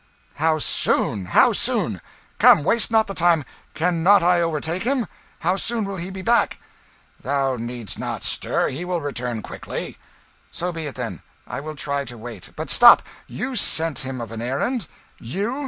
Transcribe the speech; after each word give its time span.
"How 0.37 0.57
soon? 0.57 1.25
How 1.25 1.53
soon? 1.53 2.01
Come, 2.39 2.63
waste 2.63 2.89
not 2.89 3.05
the 3.05 3.13
time 3.13 3.45
cannot 3.75 4.23
I 4.23 4.41
overtake 4.41 4.81
him? 4.81 5.05
How 5.41 5.57
soon 5.57 5.85
will 5.85 5.97
he 5.97 6.09
be 6.09 6.23
back?" 6.23 6.57
"Thou 7.19 7.57
need'st 7.57 7.99
not 7.99 8.23
stir; 8.23 8.69
he 8.69 8.83
will 8.83 8.99
return 8.99 9.43
quickly." 9.43 9.99
"So 10.49 10.71
be 10.71 10.87
it, 10.87 10.95
then. 10.95 11.21
I 11.45 11.59
will 11.59 11.75
try 11.75 12.03
to 12.05 12.17
wait. 12.17 12.49
But 12.55 12.71
stop! 12.71 13.03
you 13.27 13.55
sent 13.55 13.99
him 13.99 14.19
of 14.19 14.31
an 14.31 14.41
errand? 14.41 14.87
you! 15.19 15.59